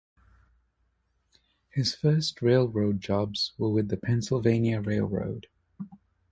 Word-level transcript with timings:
His 1.69 1.93
first 1.93 2.41
railroad 2.41 3.01
jobs 3.01 3.53
were 3.59 3.69
with 3.69 3.89
the 3.89 3.97
Pennsylvania 3.97 4.81
Railroad. 4.81 5.45